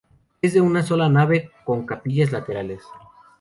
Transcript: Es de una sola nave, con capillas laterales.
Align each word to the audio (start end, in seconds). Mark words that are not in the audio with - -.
Es 0.41 0.55
de 0.55 0.61
una 0.61 0.81
sola 0.81 1.09
nave, 1.09 1.51
con 1.63 1.85
capillas 1.85 2.31
laterales. 2.31 2.81